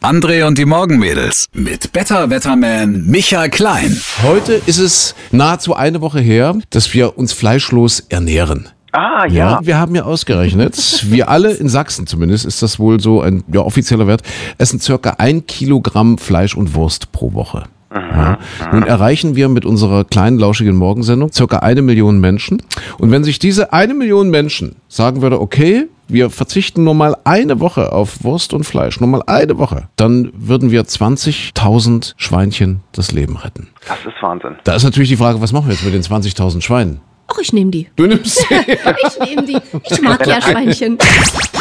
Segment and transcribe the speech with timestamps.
[0.00, 3.94] André und die Morgenmädels mit Better Wetterman Michael Klein.
[4.22, 8.70] Heute ist es nahezu eine Woche her, dass wir uns fleischlos ernähren.
[8.92, 9.60] Ah, ja.
[9.62, 13.60] wir haben ja ausgerechnet, wir alle in Sachsen zumindest, ist das wohl so ein ja,
[13.60, 14.22] offizieller Wert,
[14.56, 17.64] essen circa ein Kilogramm Fleisch und Wurst pro Woche.
[17.94, 18.38] Ja.
[18.72, 22.62] Nun erreichen wir mit unserer kleinen lauschigen Morgensendung circa eine Million Menschen.
[22.96, 27.60] Und wenn sich diese eine Million Menschen sagen würde, okay, wir verzichten nur mal eine
[27.60, 33.12] Woche auf Wurst und Fleisch, nur mal eine Woche, dann würden wir 20.000 Schweinchen das
[33.12, 33.68] Leben retten.
[33.86, 34.56] Das ist Wahnsinn.
[34.64, 37.00] Da ist natürlich die Frage, was machen wir jetzt mit den 20.000 Schweinen?
[37.30, 37.88] Ach, ich nehme die.
[37.94, 38.44] Du nimmst sie.
[39.06, 39.58] Ich nehme die.
[39.90, 40.98] Ich mag ja Schweinchen.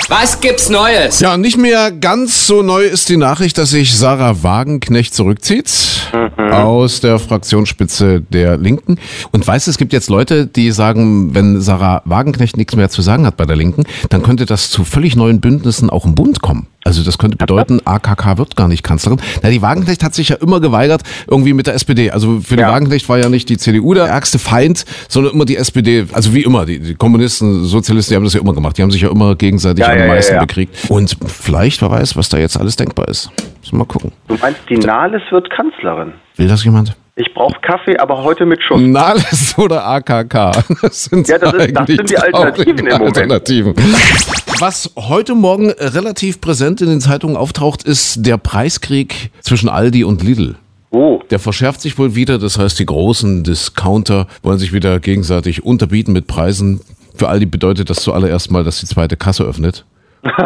[0.08, 1.20] Was gibt's Neues?
[1.20, 5.70] Ja, nicht mehr ganz so neu ist die Nachricht, dass sich Sarah Wagenknecht zurückzieht
[6.38, 8.98] aus der Fraktionsspitze der Linken.
[9.32, 13.26] Und weiß, es gibt jetzt Leute, die sagen, wenn Sarah Wagenknecht nichts mehr zu sagen
[13.26, 16.68] hat bei der Linken, dann könnte das zu völlig neuen Bündnissen auch im Bund kommen.
[16.88, 19.20] Also das könnte bedeuten, AKK wird gar nicht Kanzlerin.
[19.44, 22.12] Na, die Wagenknecht hat sich ja immer geweigert, irgendwie mit der SPD.
[22.12, 22.72] Also für die Ja.
[22.72, 26.06] Wagenknecht war ja nicht die CDU der ärgste Feind, sondern immer die SPD.
[26.14, 28.78] Also wie immer, die, die Kommunisten, Sozialisten, die haben das ja immer gemacht.
[28.78, 30.90] Die haben sich ja immer gegenseitig Ja, am ja, meisten bekriegt.
[30.90, 33.30] Und vielleicht, wer weiß, was da jetzt alles denkbar ist.
[33.74, 34.14] Mal gucken.
[34.30, 36.14] Du meinst, die Nahles wird Kanzlerin?
[36.38, 36.96] Will das jemand?
[37.20, 38.80] Ich brauche Kaffee, aber heute mit Schuss.
[38.80, 40.52] Nahles oder AKK?
[40.84, 43.18] Das sind, Ja, das ist- das sind die Alternativen im Moment.
[43.18, 43.74] Alternativen.
[44.60, 50.22] Was heute Morgen relativ präsent in den Zeitungen auftaucht, ist der Preiskrieg zwischen Aldi und
[50.24, 50.56] Lidl.
[50.92, 55.64] Oh, Der verschärft sich wohl wieder, das heißt, die großen Discounter wollen sich wieder gegenseitig
[55.66, 56.82] unterbieten mit Preisen.
[57.16, 59.86] Für Aldi bedeutet das zuallererst mal, dass die zweite Kasse öffnet.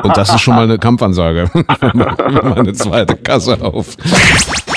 [0.04, 1.50] Und das ist schon mal eine Kampfansage.
[1.94, 3.96] Mach mal eine zweite Kasse auf.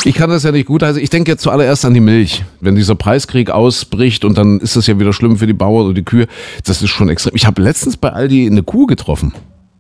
[0.07, 0.83] Ich kann das ja nicht gut.
[0.83, 2.45] Also ich denke jetzt zuallererst an die Milch.
[2.61, 5.95] Wenn dieser Preiskrieg ausbricht und dann ist das ja wieder schlimm für die Bauern und
[5.97, 6.27] die Kühe,
[6.65, 7.35] das ist schon extrem.
[7.35, 9.33] Ich habe letztens bei Aldi eine Kuh getroffen.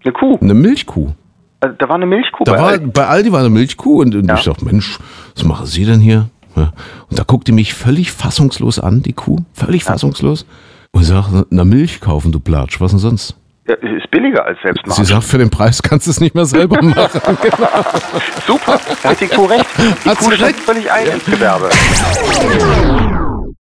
[0.03, 0.39] eine Kuh.
[0.41, 1.08] Eine Milchkuh.
[1.61, 2.86] Also, da war eine Milchkuh Da bei war, Aldi.
[2.92, 4.36] bei Aldi war eine Milchkuh und, und Ja.
[4.36, 4.98] ich dachte, Mensch,
[5.34, 6.28] was machen Sie denn hier?
[6.56, 6.72] Ja.
[7.11, 10.47] Und da guckte mich völlig fassungslos an, die Kuh, völlig fassungslos.
[10.93, 13.34] Und sagt, na Milch kaufen, du Platsch, was denn sonst?
[13.66, 15.04] Ja, ist billiger als selbst Sie machen.
[15.06, 17.20] sagt, für den Preis kannst du es nicht mehr selber machen.
[18.47, 19.64] Super, da hat die Kuh recht.
[20.04, 20.60] Die Hat Kuh sie recht?
[20.60, 21.70] völlig ein ins Gewerbe.